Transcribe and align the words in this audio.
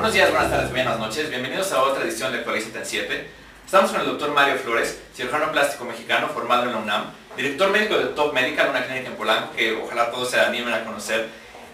Buenos 0.00 0.14
días, 0.14 0.30
buenas 0.30 0.50
tardes, 0.50 0.70
buenas 0.70 0.98
noches. 0.98 1.28
Bienvenidos 1.28 1.72
a 1.72 1.82
otra 1.82 2.04
edición 2.04 2.32
de 2.32 2.38
Actualízate 2.38 2.78
en 2.78 2.86
7. 2.86 3.30
Estamos 3.66 3.90
con 3.90 4.00
el 4.00 4.06
doctor 4.06 4.30
Mario 4.30 4.56
Flores, 4.56 4.98
cirujano 5.14 5.52
plástico 5.52 5.84
mexicano 5.84 6.28
formado 6.28 6.62
en 6.62 6.72
la 6.72 6.78
UNAM, 6.78 7.10
director 7.36 7.68
médico 7.68 7.98
de 7.98 8.06
Top 8.06 8.32
Medical, 8.32 8.70
una 8.70 8.86
clínica 8.86 9.08
en 9.08 9.16
Polanco 9.16 9.54
que 9.54 9.74
ojalá 9.74 10.10
todos 10.10 10.30
se 10.30 10.40
animen 10.40 10.72
a 10.72 10.86
conocer, 10.86 11.28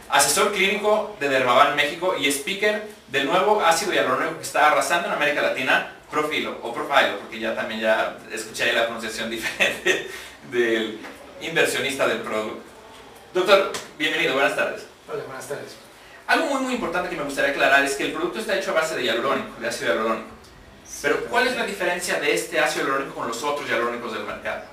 asesor 0.09 0.53
clínico 0.53 1.15
de 1.21 1.29
Dermavan 1.29 1.77
México 1.77 2.17
y 2.19 2.27
speaker 2.27 2.89
del 3.07 3.27
nuevo 3.27 3.65
ácido 3.65 3.93
hialurónico 3.93 4.39
que 4.39 4.43
está 4.43 4.73
arrasando 4.73 5.07
en 5.07 5.15
América 5.15 5.41
Latina, 5.41 5.93
Profilo 6.11 6.59
o 6.63 6.75
Profilo, 6.75 7.21
porque 7.21 7.39
ya 7.39 7.55
también 7.55 7.81
ya 7.81 8.19
escuché 8.33 8.65
ahí 8.65 8.73
la 8.73 8.87
pronunciación 8.87 9.31
diferente 9.31 10.11
del 10.51 10.99
inversionista 11.43 12.09
del 12.09 12.23
producto. 12.23 12.65
Doctor, 13.33 13.71
bienvenido, 13.97 14.35
buenas 14.35 14.57
tardes. 14.57 14.85
Hola, 15.09 15.23
buenas 15.29 15.47
tardes. 15.47 15.87
Algo 16.27 16.47
muy 16.47 16.63
muy 16.63 16.75
importante 16.75 17.09
que 17.09 17.17
me 17.17 17.23
gustaría 17.23 17.51
aclarar 17.53 17.85
es 17.85 17.95
que 17.95 18.07
el 18.07 18.13
producto 18.13 18.41
está 18.41 18.59
hecho 18.59 18.73
a 18.73 18.75
base 18.75 18.97
de 18.97 19.05
hialurónico, 19.05 19.61
de 19.61 19.69
ácido 19.69 19.95
hialurónico. 19.95 20.29
Pero 21.03 21.25
¿cuál 21.27 21.47
es 21.47 21.57
la 21.57 21.65
diferencia 21.67 22.19
de 22.19 22.35
este 22.35 22.59
ácido 22.59 22.87
hialurónico 22.87 23.15
con 23.15 23.29
los 23.29 23.43
otros 23.43 23.69
hialurónicos 23.69 24.13
del 24.13 24.25
mercado? 24.25 24.65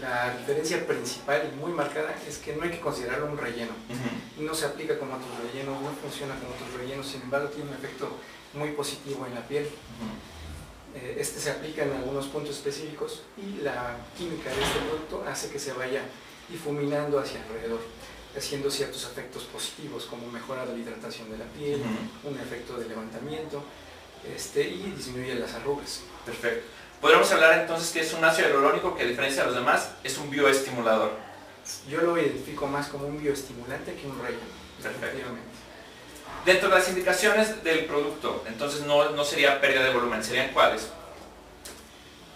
La 0.00 0.34
diferencia 0.36 0.86
principal 0.86 1.50
y 1.50 1.56
muy 1.56 1.72
marcada 1.72 2.14
es 2.28 2.38
que 2.38 2.54
no 2.54 2.62
hay 2.62 2.70
que 2.70 2.80
considerarlo 2.80 3.26
un 3.26 3.38
relleno. 3.38 3.72
No 4.38 4.54
se 4.54 4.66
aplica 4.66 4.98
como 4.98 5.14
otros 5.14 5.30
rellenos, 5.42 5.80
no 5.80 5.90
funciona 6.02 6.34
como 6.34 6.54
otros 6.54 6.78
rellenos, 6.78 7.06
sin 7.06 7.22
embargo 7.22 7.48
tiene 7.48 7.70
un 7.70 7.76
efecto 7.76 8.10
muy 8.52 8.70
positivo 8.72 9.26
en 9.26 9.34
la 9.34 9.40
piel. 9.48 9.68
Eh, 10.94 11.16
Este 11.18 11.40
se 11.40 11.50
aplica 11.50 11.82
en 11.82 11.92
algunos 11.92 12.26
puntos 12.26 12.56
específicos 12.56 13.22
y 13.36 13.62
la 13.62 13.96
química 14.16 14.50
de 14.50 14.62
este 14.62 14.78
producto 14.80 15.24
hace 15.28 15.50
que 15.50 15.58
se 15.58 15.72
vaya 15.72 16.02
difuminando 16.48 17.18
hacia 17.18 17.42
alrededor, 17.42 17.80
haciendo 18.36 18.70
ciertos 18.70 19.04
efectos 19.04 19.44
positivos 19.44 20.04
como 20.04 20.26
mejora 20.30 20.64
de 20.66 20.74
la 20.74 20.78
hidratación 20.78 21.30
de 21.30 21.38
la 21.38 21.44
piel, 21.46 21.82
un 22.24 22.38
efecto 22.38 22.76
de 22.76 22.88
levantamiento 22.88 23.62
este, 24.34 24.68
y 24.68 24.92
disminuye 24.96 25.34
las 25.34 25.54
arrugas. 25.54 26.00
Perfecto. 26.24 26.66
Podríamos 27.00 27.30
hablar 27.32 27.60
entonces 27.60 27.90
que 27.90 28.00
es 28.00 28.12
un 28.12 28.24
ácido 28.24 28.48
hialurónico 28.48 28.96
que 28.96 29.04
a 29.04 29.06
diferencia 29.06 29.42
de 29.42 29.48
los 29.48 29.56
demás 29.56 29.90
es 30.02 30.18
un 30.18 30.30
bioestimulador. 30.30 31.12
Yo 31.88 32.00
lo 32.00 32.18
identifico 32.18 32.66
más 32.66 32.88
como 32.88 33.06
un 33.06 33.20
bioestimulante 33.20 33.94
que 33.94 34.06
un 34.06 34.18
relleno. 34.20 34.40
Perfecto. 34.82 35.18
Dentro 36.44 36.68
de 36.68 36.74
las 36.74 36.88
indicaciones 36.88 37.62
del 37.62 37.84
producto, 37.84 38.44
entonces 38.46 38.82
no, 38.82 39.10
no 39.10 39.24
sería 39.24 39.60
pérdida 39.60 39.84
de 39.84 39.92
volumen, 39.92 40.22
¿serían 40.24 40.52
cuáles? 40.52 40.88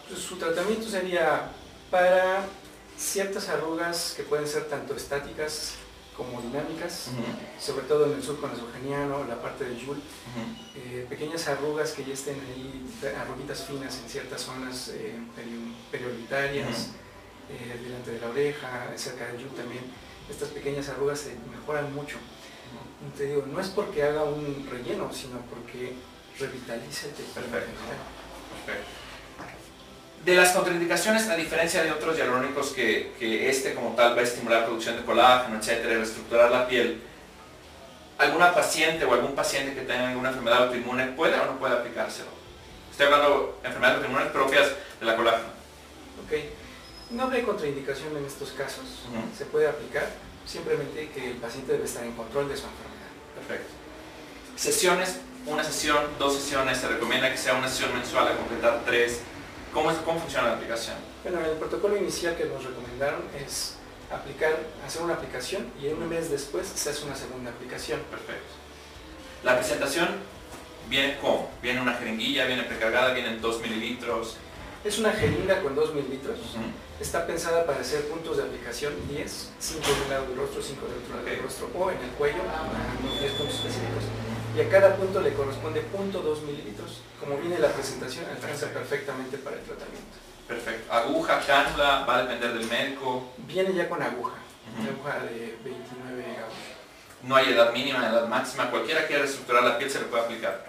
Pues, 0.09 0.21
Su 0.21 0.37
tratamiento 0.37 0.89
sería 0.89 1.51
para 1.91 2.45
ciertas 2.99 3.49
arrugas 3.49 4.15
que 4.17 4.23
pueden 4.23 4.47
ser 4.47 4.65
tanto 4.65 4.95
estáticas 4.95 5.75
como 6.25 6.41
dinámicas, 6.43 7.09
sobre 7.61 7.87
todo 7.87 8.07
en 8.07 8.13
el 8.15 8.23
surco 8.23 8.47
nasogeniano, 8.49 9.25
la 9.25 9.41
parte 9.41 9.65
del 9.65 9.79
yul, 9.79 10.01
eh, 10.77 11.07
pequeñas 11.09 11.47
arrugas 11.49 11.93
que 11.93 12.05
ya 12.05 12.15
estén 12.15 12.39
ahí, 12.41 12.85
arruguitas 13.17 13.65
finas 13.65 13.99
en 14.03 14.09
ciertas 14.09 14.41
zonas 14.43 14.89
eh, 14.95 15.15
peri- 15.37 15.75
periorbitarias, 15.91 16.89
eh, 17.51 17.79
delante 17.83 18.11
de 18.13 18.21
la 18.21 18.29
oreja, 18.29 18.93
cerca 18.97 19.27
del 19.27 19.39
yul 19.43 19.51
también. 19.51 19.85
Estas 20.31 20.49
pequeñas 20.51 20.89
arrugas 20.89 21.21
se 21.21 21.37
mejoran 21.51 21.93
mucho. 21.95 22.17
Te 23.19 23.27
digo, 23.27 23.45
no 23.47 23.61
es 23.61 23.69
porque 23.69 24.03
haga 24.05 24.23
un 24.25 24.67
relleno, 24.71 25.13
sino 25.13 25.39
porque 25.51 25.95
revitaliza 26.39 27.07
el 27.09 27.13
tejido. 27.13 27.35
Perfecto. 27.35 27.81
Perfecto. 28.67 28.89
De 30.25 30.37
las 30.37 30.53
contraindicaciones, 30.53 31.29
a 31.29 31.35
diferencia 31.35 31.83
de 31.83 31.91
otros 31.91 32.17
hialurónicos 32.17 32.69
que, 32.69 33.13
que 33.19 33.51
este 33.51 33.75
como 33.75 33.97
tal 33.97 34.17
va 34.17 34.21
a 34.21 34.25
estimular 34.25 34.61
la 34.61 34.67
producción 34.67 34.97
de 34.97 35.03
colágeno, 35.03 35.59
etcétera, 35.59 35.95
y 35.95 35.97
reestructurar 35.97 36.51
la 36.51 36.69
piel, 36.69 37.03
¿alguna 38.19 38.55
paciente 38.55 39.05
o 39.05 39.13
algún 39.13 39.35
paciente 39.35 39.75
que 39.75 39.81
tenga 39.81 40.11
alguna 40.11 40.29
enfermedad 40.29 40.65
autoinmune 40.65 41.07
puede 41.09 41.35
o 41.41 41.47
no 41.47 41.59
puede 41.59 41.75
aplicárselo? 41.75 42.29
Estoy 42.93 43.07
hablando 43.07 43.59
de 43.63 43.67
enfermedades 43.67 43.97
autoinmunes 43.97 44.33
propias 44.33 44.69
de 45.01 45.07
la 45.07 45.17
colágeno. 45.17 45.49
Ok. 46.25 46.39
No 47.11 47.29
hay 47.29 47.43
contraindicación 47.43 48.17
en 48.17 48.25
estos 48.25 48.53
casos. 48.53 48.85
Se 49.37 49.45
puede 49.47 49.67
aplicar, 49.67 50.09
simplemente 50.47 51.11
que 51.11 51.33
el 51.33 51.37
paciente 51.39 51.73
debe 51.73 51.85
estar 51.85 52.05
en 52.05 52.13
control 52.13 52.49
de 52.49 52.57
su 52.57 52.65
enfermedad. 52.65 53.11
Perfecto. 53.35 53.73
Sesiones, 54.55 55.17
una 55.47 55.65
sesión, 55.65 55.99
dos 56.19 56.37
sesiones, 56.37 56.79
se 56.79 56.87
recomienda 56.87 57.29
que 57.31 57.37
sea 57.37 57.55
una 57.55 57.69
sesión 57.69 57.93
mensual 57.93 58.29
a 58.29 58.37
completar 58.37 58.83
tres. 58.87 59.21
¿Cómo, 59.73 59.91
es- 59.91 59.99
cómo 59.99 60.21
funciona 60.21 60.49
la 60.49 60.55
aplicación? 60.55 60.97
Bueno, 61.23 61.41
el 61.45 61.57
protocolo 61.57 61.97
inicial 61.97 62.37
que 62.37 62.45
nos 62.45 62.63
recomendaron 62.65 63.23
es 63.45 63.75
aplicar, 64.11 64.59
hacer 64.87 65.03
una 65.03 65.15
aplicación 65.15 65.67
y 65.81 65.87
un 65.89 66.09
mes 66.09 66.31
después 66.31 66.67
se 66.67 66.91
hace 66.91 67.05
una 67.05 67.17
segunda 67.17 67.51
aplicación. 67.51 68.01
Perfecto. 68.11 68.53
La 69.43 69.57
presentación 69.57 70.09
viene 70.89 71.17
cómo? 71.21 71.51
Viene 71.63 71.81
una 71.81 71.95
jeringuilla, 71.95 72.45
viene 72.47 72.65
precargada, 72.65 73.15
vienen 73.15 73.41
2 73.41 73.61
mililitros. 73.63 74.37
Es 74.85 74.99
una 74.99 75.13
jeringa 75.13 75.63
con 75.63 75.75
2 75.75 75.95
mililitros. 75.95 76.39
Está 77.01 77.27
pensada 77.27 77.65
para 77.65 77.81
hacer 77.81 78.07
puntos 78.09 78.37
de 78.37 78.43
aplicación 78.45 78.93
10, 79.09 79.51
5 79.59 79.87
de 79.87 80.03
un 80.03 80.11
lado 80.11 80.27
del 80.27 80.37
rostro, 80.37 80.63
5 80.63 80.87
del 80.87 80.99
otro 80.99 81.15
lado 81.17 81.25
del 81.27 81.43
rostro 81.43 81.71
o 81.75 81.91
en 81.91 81.99
el 81.99 82.11
cuello, 82.11 82.43
unos 83.03 83.21
10 83.21 83.33
puntos 83.33 83.55
específicos. 83.57 84.05
Y 84.55 84.61
a 84.61 84.69
cada 84.69 84.97
punto 84.97 85.21
le 85.21 85.33
corresponde 85.33 85.81
punto 85.81 86.21
2 86.21 86.43
mililitros. 86.43 87.01
Como 87.19 87.39
viene 87.39 87.59
la 87.59 87.69
presentación, 87.69 88.27
alcanza 88.27 88.67
perfectamente 88.69 89.39
para 89.39 89.57
el 89.57 89.63
tratamiento. 89.63 90.19
Perfecto. 90.47 90.93
Aguja, 90.93 91.41
cánula, 91.47 92.05
va 92.05 92.17
a 92.17 92.23
depender 92.25 92.53
del 92.53 92.69
médico. 92.69 93.33
Viene 93.47 93.73
ya 93.73 93.89
con 93.89 94.03
aguja, 94.03 94.37
una 94.79 94.91
aguja 94.91 95.25
de 95.25 95.57
29 95.65 96.37
gauss. 96.37 96.55
No 97.23 97.37
hay 97.37 97.53
edad 97.53 97.73
mínima, 97.73 98.07
edad 98.09 98.29
máxima. 98.29 98.71
Cualquiera 98.71 99.07
quiera 99.07 99.23
reestructurar 99.23 99.63
la 99.63 99.79
piel 99.79 99.91
se 99.91 100.01
le 100.01 100.07
puede 100.07 100.25
aplicar. 100.25 100.67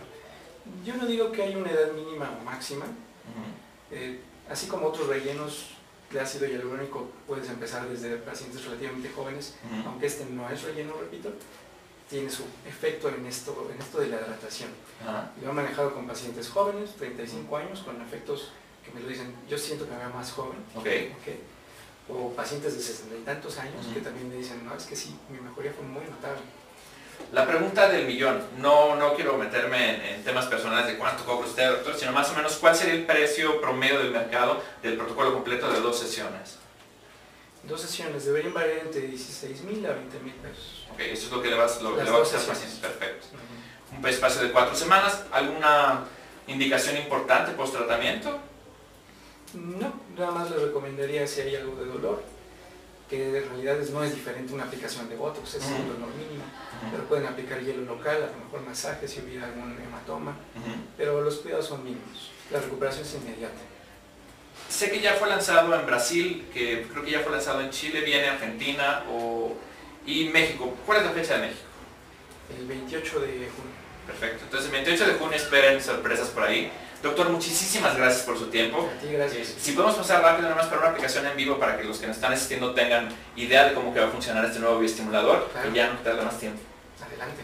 Yo 0.86 0.96
no 0.96 1.06
digo 1.06 1.32
que 1.32 1.44
hay 1.44 1.56
una 1.56 1.72
edad 1.72 1.92
mínima 1.92 2.32
o 2.40 2.44
máxima, 2.46 2.86
eh, 3.92 4.22
así 4.50 4.68
como 4.68 4.88
otros 4.88 5.08
rellenos 5.08 5.72
de 6.10 6.22
ácido 6.22 6.48
hialurónico 6.48 7.10
puedes 7.28 7.50
empezar 7.50 7.88
desde 7.90 8.16
pacientes 8.18 8.64
relativamente 8.64 9.10
jóvenes, 9.14 9.56
aunque 9.86 10.06
este 10.06 10.26
no 10.26 10.50
es 10.50 10.62
relleno, 10.64 10.94
repito, 11.00 11.34
tiene 12.10 12.30
su 12.30 12.44
efecto 12.68 13.10
en 13.10 13.26
esto, 13.26 13.70
en 13.74 13.82
esto 13.82 14.00
de 14.00 14.08
la 14.08 14.18
hidratación. 14.18 14.70
Ajá. 15.02 15.32
Lo 15.42 15.50
he 15.50 15.54
manejado 15.54 15.94
con 15.94 16.08
pacientes 16.08 16.50
jóvenes, 16.50 16.92
35 16.98 17.58
años, 17.58 17.80
con 17.82 18.02
efectos 18.02 18.52
que 18.86 18.92
me 18.92 19.02
lo 19.02 19.08
dicen, 19.08 19.34
yo 19.50 19.58
siento 19.58 19.86
que 19.86 19.92
me 19.92 19.98
veo 20.00 20.10
más 20.10 20.32
joven, 20.32 20.58
Ok. 20.76 20.86
¿ok? 20.86 21.34
o 22.10 22.30
pacientes 22.34 22.76
de 22.76 22.84
sesenta 22.84 23.16
y 23.16 23.20
tantos 23.24 23.58
años 23.60 23.86
que 23.94 24.02
también 24.02 24.28
me 24.28 24.36
dicen, 24.36 24.66
no, 24.66 24.76
es 24.76 24.84
que 24.84 24.94
sí, 24.96 25.16
mi 25.30 25.40
mejoría 25.40 25.72
fue 25.72 25.86
muy 25.86 26.04
notable. 26.04 26.42
La 27.32 27.48
pregunta 27.48 27.88
del 27.88 28.06
millón. 28.06 28.44
No, 28.58 28.98
no 28.98 29.16
quiero 29.16 29.38
meterme 29.38 29.96
en, 29.96 30.16
en 30.16 30.24
temas 30.24 30.46
personales 30.48 30.88
de 30.88 30.98
cuánto 30.98 31.24
cobra 31.24 31.48
usted, 31.48 31.70
doctor, 31.70 31.96
sino 31.96 32.12
más 32.12 32.30
o 32.32 32.36
menos 32.36 32.58
cuál 32.58 32.76
sería 32.76 32.96
el 32.96 33.06
precio 33.06 33.62
promedio 33.62 34.00
del 34.00 34.12
mercado 34.12 34.62
del 34.82 34.98
protocolo 34.98 35.34
completo 35.34 35.72
de 35.72 35.80
dos 35.80 35.98
sesiones. 35.98 36.58
Dos 37.64 37.82
sesiones 37.82 38.26
deberían 38.26 38.54
variar 38.54 38.80
entre 38.80 39.02
16 39.02 39.64
mil 39.64 39.86
a 39.86 39.94
20 39.94 40.20
mil 40.20 40.34
pesos. 40.36 40.86
Ok, 40.92 41.00
eso 41.00 41.28
es 41.28 41.32
lo 41.32 41.42
que 41.42 41.50
le 41.50 41.56
vas, 41.56 41.82
lo 41.82 41.92
le 41.92 41.98
va 41.98 42.04
a 42.04 42.20
dos 42.20 42.30
costar 42.30 42.40
al 42.42 42.46
sesiones. 42.58 42.80
paciente. 42.80 42.88
Perfecto. 42.88 43.28
Un 43.98 44.06
espacio 44.08 44.42
de 44.42 44.52
cuatro 44.52 44.76
semanas. 44.76 45.24
¿Alguna 45.32 46.04
indicación 46.48 46.98
importante 46.98 47.54
post 47.54 47.74
tratamiento? 47.76 48.38
No, 49.54 49.94
nada 50.18 50.32
más 50.32 50.50
les 50.52 50.62
recomendaría 50.62 51.26
si 51.28 51.42
hay 51.42 51.56
algo 51.56 51.76
de 51.76 51.86
dolor, 51.86 52.24
que 53.10 53.38
en 53.38 53.50
realidad 53.50 53.78
no 53.92 54.04
es 54.04 54.16
diferente 54.16 54.52
una 54.52 54.64
aplicación 54.64 55.08
de 55.08 55.16
Botox, 55.16 55.54
es 55.54 55.66
un 55.66 55.88
dolor 55.88 56.10
mínimo, 56.16 56.44
pero 56.92 57.04
pueden 57.04 57.28
aplicar 57.28 57.62
hielo 57.62 57.84
local, 57.84 58.16
a 58.24 58.36
lo 58.36 58.44
mejor 58.46 58.62
masaje 58.68 59.08
si 59.08 59.20
hubiera 59.22 59.46
algún 59.46 59.78
hematoma, 59.80 60.36
pero 60.98 61.22
los 61.22 61.36
cuidados 61.36 61.68
son 61.68 61.84
mínimos, 61.84 62.32
la 62.52 62.60
recuperación 62.62 63.06
es 63.06 63.14
inmediata. 63.14 63.62
Sé 64.74 64.90
que 64.90 65.00
ya 65.02 65.14
fue 65.14 65.30
lanzado 65.30 65.76
en 65.76 65.86
Brasil, 65.86 66.48
que 66.52 66.88
creo 66.92 67.04
que 67.06 67.12
ya 67.12 67.20
fue 67.20 67.32
lanzado 67.32 67.62
en 67.62 67.70
Chile, 67.70 68.02
viene 68.02 68.28
Argentina 68.28 69.04
o, 69.08 69.56
y 70.04 70.26
México. 70.30 70.76
¿Cuál 70.84 70.98
es 71.02 71.06
la 71.06 71.12
fecha 71.12 71.36
de 71.36 71.42
México? 71.42 71.62
El 72.60 72.66
28 72.66 73.20
de 73.20 73.28
junio. 73.28 73.74
Perfecto. 74.08 74.46
Entonces 74.46 74.66
el 74.66 74.72
28 74.74 75.06
de 75.06 75.14
junio 75.14 75.36
esperen 75.38 75.80
sorpresas 75.80 76.30
por 76.30 76.42
ahí. 76.44 76.72
Doctor, 77.04 77.30
muchísimas 77.30 77.96
gracias 77.96 78.24
por 78.24 78.36
su 78.36 78.48
tiempo. 78.48 78.90
A 78.98 79.00
ti, 79.00 79.14
gracias. 79.14 79.50
Eh, 79.50 79.56
Si 79.60 79.74
podemos 79.74 79.96
pasar 79.96 80.24
rápido 80.24 80.50
nada 80.50 80.56
más 80.60 80.66
para 80.70 80.82
una 80.82 80.90
aplicación 80.90 81.28
en 81.28 81.38
vivo 81.38 81.60
para 81.60 81.78
que 81.78 81.84
los 81.84 82.00
que 82.00 82.08
nos 82.08 82.16
están 82.16 82.34
asistiendo 82.34 82.74
tengan 82.74 83.10
idea 83.36 83.66
de 83.70 83.76
cómo 83.76 83.94
que 83.94 84.00
va 84.00 84.08
a 84.08 84.10
funcionar 84.10 84.44
este 84.46 84.58
nuevo 84.60 84.80
bioestimulador 84.80 85.50
Claro. 85.52 85.70
y 85.70 85.74
ya 85.76 85.88
no 85.94 86.00
tarda 86.00 86.24
más 86.24 86.40
tiempo. 86.40 86.60
Adelante. 87.06 87.44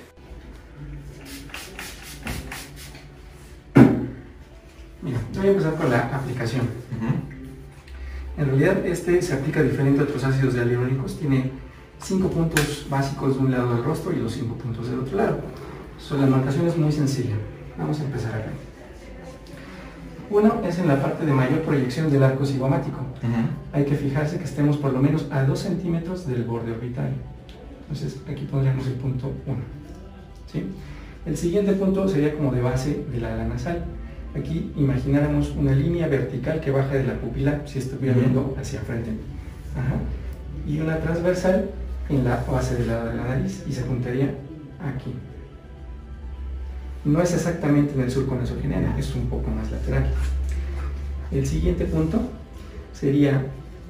Mira, 5.01 5.19
voy 5.35 5.47
a 5.47 5.51
empezar 5.51 5.75
con 5.75 5.89
la 5.91 5.99
aplicación. 6.15 6.88
En 8.37 8.45
realidad 8.45 8.85
este 8.85 9.21
se 9.21 9.33
aplica 9.33 9.61
diferente 9.61 10.01
a 10.01 10.03
otros 10.03 10.23
ácidos 10.23 10.55
hialurónicos, 10.55 11.17
tiene 11.17 11.51
cinco 12.01 12.29
puntos 12.29 12.87
básicos 12.89 13.35
de 13.35 13.43
un 13.43 13.51
lado 13.51 13.75
del 13.75 13.83
rostro 13.83 14.13
y 14.13 14.19
los 14.19 14.33
cinco 14.33 14.55
puntos 14.55 14.89
del 14.89 14.99
otro 14.99 15.17
lado. 15.17 15.39
So, 15.97 16.17
la 16.17 16.25
marcación 16.25 16.67
es 16.67 16.77
muy 16.77 16.91
sencilla. 16.91 17.35
Vamos 17.77 17.99
a 17.99 18.03
empezar 18.05 18.33
acá. 18.33 18.51
Uno 20.29 20.61
es 20.63 20.77
en 20.77 20.87
la 20.87 21.01
parte 21.01 21.25
de 21.25 21.33
mayor 21.33 21.61
proyección 21.61 22.11
del 22.11 22.23
arco 22.23 22.45
cigomático. 22.45 22.99
Hay 23.73 23.85
que 23.85 23.95
fijarse 23.95 24.37
que 24.37 24.45
estemos 24.45 24.77
por 24.77 24.93
lo 24.93 24.99
menos 24.99 25.27
a 25.31 25.43
2 25.43 25.59
centímetros 25.59 26.27
del 26.27 26.43
borde 26.43 26.71
orbital. 26.71 27.11
Entonces 27.81 28.21
aquí 28.29 28.45
pondríamos 28.45 28.85
el 28.87 28.93
punto 28.93 29.33
1. 29.47 29.57
¿sí? 30.51 30.65
El 31.25 31.35
siguiente 31.35 31.73
punto 31.73 32.07
sería 32.07 32.35
como 32.35 32.51
de 32.51 32.61
base 32.61 33.05
de 33.11 33.19
la 33.19 33.33
ala 33.33 33.45
nasal. 33.45 33.83
Aquí 34.35 34.71
imagináramos 34.75 35.51
una 35.57 35.73
línea 35.73 36.07
vertical 36.07 36.61
que 36.61 36.71
baja 36.71 36.95
de 36.95 37.03
la 37.03 37.13
pupila 37.13 37.61
si 37.65 37.79
estuviera 37.79 38.15
viendo 38.15 38.55
hacia 38.59 38.79
enfrente. 38.79 39.11
Y 40.67 40.79
una 40.79 40.99
transversal 40.99 41.69
en 42.09 42.23
la 42.23 42.43
base 42.49 42.75
de 42.75 42.85
la, 42.85 43.05
de 43.05 43.15
la 43.15 43.23
nariz 43.23 43.63
y 43.67 43.71
se 43.71 43.83
juntaría 43.83 44.35
aquí. 44.79 45.13
No 47.05 47.21
es 47.21 47.33
exactamente 47.33 47.93
en 47.93 48.01
el 48.01 48.11
surco 48.11 48.35
nasogeniano, 48.35 48.97
es 48.97 49.15
un 49.15 49.27
poco 49.29 49.49
más 49.49 49.71
lateral. 49.71 50.05
El 51.31 51.45
siguiente 51.45 51.85
punto 51.85 52.19
sería 52.93 53.45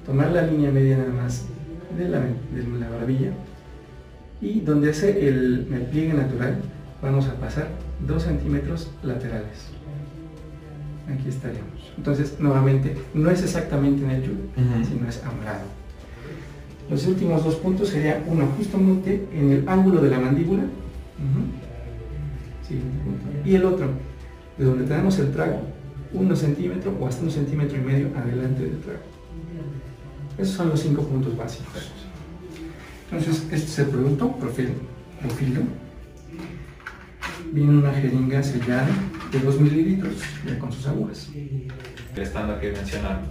tomar 0.06 0.32
la 0.32 0.44
línea 0.44 0.72
media 0.72 0.98
nada 0.98 1.12
más 1.12 1.46
de 1.98 2.08
la, 2.08 2.20
de 2.20 2.80
la 2.80 2.90
barbilla 2.90 3.32
y 4.42 4.62
donde 4.62 4.92
hace 4.92 5.28
el, 5.28 5.68
el, 5.74 5.82
pliegue 5.90 6.14
natural 6.14 6.58
vamos 7.02 7.28
a 7.28 7.36
pasar 7.36 7.70
2 8.06 8.24
centímetros 8.24 8.92
laterales. 9.04 9.68
Aquí 11.14 11.30
estaríamos. 11.30 11.92
Entonces, 11.98 12.36
nuevamente, 12.40 12.96
no 13.14 13.30
es 13.32 13.42
exactamente 13.42 14.04
en 14.04 14.12
el 14.12 14.24
yugo, 14.24 14.44
sino 14.88 15.10
es 15.10 15.24
a 15.24 15.32
un 15.32 15.44
lado. 15.44 15.64
Los 16.90 17.06
últimos 17.08 17.44
dos 17.44 17.56
puntos 17.56 17.90
sería 17.90 18.24
uno 18.28 18.48
justamente 18.58 19.28
en 19.34 19.52
el 19.52 19.70
ángulo 19.70 20.02
de 20.02 20.10
la 20.10 20.20
mandíbula 20.20 20.64
y 23.46 23.56
el 23.56 23.66
otro, 23.66 23.88
de 24.58 24.66
donde 24.66 24.86
tenemos 24.86 25.18
el 25.20 25.32
trago, 25.32 25.62
uno 26.14 26.36
centímetro 26.36 26.96
o 27.00 27.08
hasta 27.08 27.24
un 27.24 27.32
centímetro 27.32 27.78
y 27.78 27.82
medio 27.82 28.08
adelante 28.16 28.64
del 28.64 28.80
trago. 28.80 29.00
Esos 30.38 30.56
son 30.56 30.70
los 30.70 30.80
cinco 30.80 31.04
puntos 31.04 31.36
básicos. 31.36 31.92
Entonces, 33.12 33.44
este 33.52 33.56
es 33.56 33.80
el 33.80 33.88
producto, 33.88 34.32
profil, 34.38 34.70
profilo. 35.20 35.62
Viene 37.52 37.78
una 37.80 37.92
jeringa 37.92 38.44
sellada 38.44 38.88
de 39.32 39.40
2 39.40 39.62
mililitros, 39.62 40.14
con 40.60 40.72
sus 40.72 40.88
agujas. 40.88 41.30
El 42.16 42.22
estándar 42.22 42.60
que 42.60 42.72
mencionaron. 42.72 43.26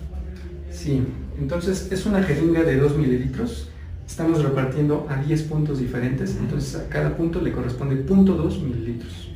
Sí, 0.70 1.02
entonces 1.38 1.90
es 1.90 2.06
una 2.06 2.22
jeringa 2.22 2.62
de 2.62 2.76
2 2.76 2.96
mililitros. 2.96 3.70
Estamos 4.06 4.42
repartiendo 4.42 5.06
a 5.08 5.22
10 5.22 5.42
puntos 5.42 5.80
diferentes, 5.80 6.36
entonces 6.36 6.74
a 6.76 6.88
cada 6.88 7.16
punto 7.16 7.40
le 7.40 7.52
corresponde 7.52 8.06
0.2 8.06 8.62
mililitros. 8.62 9.30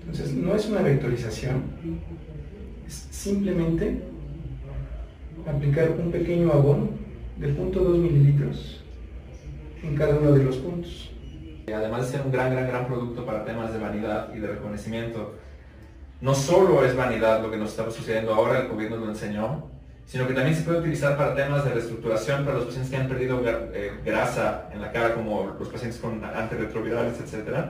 Entonces 0.00 0.34
no 0.34 0.54
es 0.54 0.66
una 0.66 0.82
vectorización, 0.82 1.62
es 2.86 3.06
simplemente 3.10 4.02
aplicar 5.46 5.96
un 5.98 6.10
pequeño 6.10 6.52
abono 6.52 6.90
de 7.38 7.54
0.2 7.56 7.96
mililitros 7.96 8.82
en 9.82 9.94
cada 9.94 10.18
uno 10.18 10.32
de 10.32 10.44
los 10.44 10.56
puntos. 10.56 11.10
Además 11.68 12.06
de 12.06 12.18
ser 12.18 12.26
un 12.26 12.32
gran, 12.32 12.50
gran, 12.50 12.66
gran 12.68 12.86
producto 12.86 13.24
para 13.24 13.44
temas 13.44 13.72
de 13.72 13.78
vanidad 13.78 14.34
y 14.34 14.38
de 14.38 14.48
reconocimiento, 14.48 15.34
no 16.20 16.34
solo 16.34 16.84
es 16.84 16.96
vanidad 16.96 17.42
lo 17.42 17.50
que 17.50 17.56
nos 17.56 17.70
está 17.70 17.90
sucediendo 17.90 18.34
ahora, 18.34 18.60
el 18.60 18.68
gobierno 18.68 18.96
lo 18.96 19.08
enseñó, 19.08 19.70
sino 20.06 20.26
que 20.26 20.34
también 20.34 20.56
se 20.56 20.62
puede 20.62 20.80
utilizar 20.80 21.16
para 21.16 21.34
temas 21.34 21.64
de 21.64 21.72
reestructuración 21.72 22.44
para 22.44 22.56
los 22.56 22.66
pacientes 22.66 22.90
que 22.90 22.96
han 22.96 23.08
perdido 23.08 23.42
eh, 23.46 23.92
grasa 24.04 24.68
en 24.72 24.80
la 24.80 24.92
cara, 24.92 25.14
como 25.14 25.56
los 25.58 25.68
pacientes 25.68 26.00
con 26.00 26.24
antirretrovirales, 26.24 27.18
etc. 27.20 27.66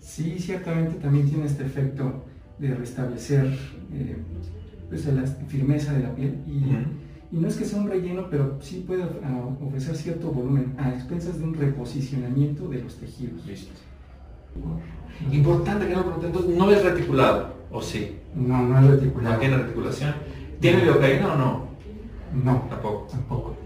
Sí, 0.00 0.38
ciertamente 0.38 0.98
también 1.00 1.28
tiene 1.28 1.46
este 1.46 1.64
efecto 1.64 2.24
de 2.58 2.74
restablecer 2.74 3.46
eh, 3.92 4.16
pues, 4.88 5.06
la 5.06 5.22
firmeza 5.48 5.92
de 5.92 6.02
la 6.02 6.14
piel 6.14 6.38
y, 6.46 6.76
y, 7.32 7.36
no 7.36 7.48
es 7.48 7.56
que 7.56 7.64
sea 7.64 7.80
un 7.80 7.88
relleno, 7.88 8.26
pero 8.30 8.56
sí 8.60 8.84
puede 8.86 9.02
ah, 9.02 9.48
ofrecer 9.66 9.96
cierto 9.96 10.30
volumen 10.30 10.74
a 10.78 10.90
expensas 10.90 11.38
de 11.38 11.44
un 11.44 11.54
reposicionamiento 11.54 12.68
de 12.68 12.82
los 12.82 12.96
tejidos. 12.96 13.44
Listo. 13.46 13.72
Importante 15.30 15.86
que 15.86 15.94
no 15.94 16.04
entonces 16.22 16.56
no 16.56 16.70
es 16.70 16.82
reticulado, 16.82 17.54
¿o 17.70 17.82
sí? 17.82 18.16
No, 18.34 18.62
no 18.62 18.78
es 18.78 18.86
reticulado. 18.86 19.34
¿No 19.34 19.40
tiene 19.40 19.56
reticulación? 19.56 20.14
¿Tiene 20.60 20.82
lidocaína 20.82 21.34
o 21.34 21.36
no? 21.36 21.66
No. 22.44 22.66
Tampoco. 22.68 23.06
Tampoco. 23.10 23.56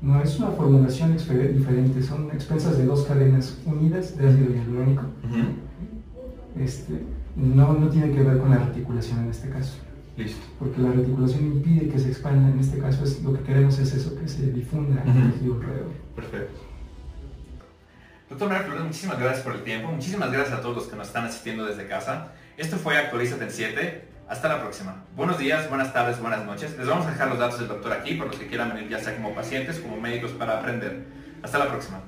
No, 0.00 0.20
es 0.22 0.38
una 0.38 0.50
formulación 0.50 1.12
diferente, 1.12 2.02
son 2.02 2.30
expensas 2.30 2.78
de 2.78 2.86
dos 2.86 3.02
cadenas 3.04 3.58
unidas 3.66 4.16
de 4.16 4.28
ácido 4.28 4.54
hialurónico. 4.54 5.02
este, 6.56 7.02
no, 7.34 7.72
no 7.72 7.88
tiene 7.88 8.12
que 8.12 8.22
ver 8.22 8.38
con 8.38 8.50
la 8.50 8.58
reticulación 8.58 9.24
en 9.24 9.30
este 9.30 9.48
caso. 9.48 9.78
Listo. 10.18 10.44
Porque 10.58 10.80
la 10.80 10.90
reticulación 10.90 11.44
impide 11.44 11.88
que 11.88 11.98
se 11.98 12.08
expanda, 12.08 12.50
en 12.50 12.58
este 12.58 12.78
caso 12.78 13.04
es, 13.04 13.22
lo 13.22 13.32
que 13.34 13.44
queremos 13.44 13.78
es 13.78 13.94
eso, 13.94 14.18
que 14.18 14.26
se 14.26 14.50
difunda 14.50 15.00
el 15.04 15.32
tejido 15.32 15.54
alrededor. 15.54 15.92
Perfecto. 16.16 16.60
Doctor 18.28 18.48
Mario 18.48 18.66
Flores, 18.66 18.84
muchísimas 18.84 19.18
gracias 19.20 19.44
por 19.44 19.54
el 19.54 19.62
tiempo, 19.62 19.92
muchísimas 19.92 20.32
gracias 20.32 20.58
a 20.58 20.60
todos 20.60 20.74
los 20.74 20.86
que 20.88 20.96
nos 20.96 21.06
están 21.06 21.24
asistiendo 21.24 21.64
desde 21.64 21.86
casa. 21.86 22.32
Esto 22.56 22.76
fue 22.78 22.98
Actualízate 22.98 23.44
en 23.44 23.50
7. 23.52 24.08
Hasta 24.28 24.48
la 24.48 24.60
próxima. 24.60 25.04
Buenos 25.14 25.38
días, 25.38 25.68
buenas 25.68 25.92
tardes, 25.92 26.20
buenas 26.20 26.44
noches. 26.44 26.76
Les 26.76 26.86
vamos 26.86 27.06
a 27.06 27.12
dejar 27.12 27.28
los 27.28 27.38
datos 27.38 27.60
del 27.60 27.68
doctor 27.68 27.92
aquí 27.92 28.14
por 28.14 28.26
los 28.26 28.36
que 28.36 28.48
quieran 28.48 28.74
venir 28.74 28.90
ya 28.90 28.98
sea 28.98 29.14
como 29.14 29.34
pacientes, 29.34 29.78
como 29.78 29.98
médicos 30.00 30.32
para 30.32 30.58
aprender. 30.58 31.06
Hasta 31.42 31.58
la 31.58 31.68
próxima. 31.68 32.02